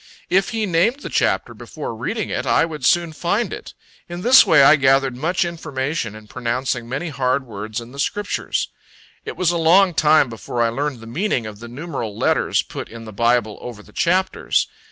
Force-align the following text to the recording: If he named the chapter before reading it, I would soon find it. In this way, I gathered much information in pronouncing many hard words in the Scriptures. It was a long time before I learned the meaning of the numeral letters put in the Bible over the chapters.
If 0.31 0.49
he 0.49 0.65
named 0.65 1.01
the 1.01 1.09
chapter 1.11 1.53
before 1.53 1.93
reading 1.93 2.29
it, 2.31 2.47
I 2.47 2.65
would 2.65 2.83
soon 2.83 3.13
find 3.13 3.53
it. 3.53 3.75
In 4.09 4.21
this 4.23 4.47
way, 4.47 4.63
I 4.63 4.75
gathered 4.75 5.15
much 5.15 5.45
information 5.45 6.15
in 6.15 6.25
pronouncing 6.27 6.89
many 6.89 7.09
hard 7.09 7.45
words 7.45 7.79
in 7.79 7.91
the 7.91 7.99
Scriptures. 7.99 8.69
It 9.25 9.37
was 9.37 9.51
a 9.51 9.57
long 9.57 9.93
time 9.93 10.27
before 10.27 10.59
I 10.63 10.69
learned 10.69 11.01
the 11.01 11.05
meaning 11.05 11.45
of 11.45 11.59
the 11.59 11.67
numeral 11.67 12.17
letters 12.17 12.63
put 12.63 12.89
in 12.89 13.05
the 13.05 13.13
Bible 13.13 13.59
over 13.61 13.83
the 13.83 13.93
chapters. 13.93 14.65